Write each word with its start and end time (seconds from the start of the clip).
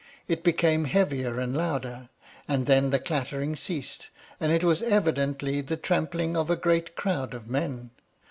It 0.27 0.43
became 0.43 0.85
heavier 0.85 1.39
and 1.39 1.55
louder, 1.55 2.09
and 2.47 2.65
then 2.65 2.89
the 2.89 2.97
clattering 2.97 3.55
ceased, 3.55 4.07
and 4.39 4.51
it 4.51 4.63
was 4.63 4.81
evidently 4.81 5.61
the 5.61 5.77
tramping 5.77 6.35
of 6.35 6.49
a 6.49 6.55
great 6.55 6.95
crowd 6.95 7.35
of 7.35 7.47
men. 7.47 7.91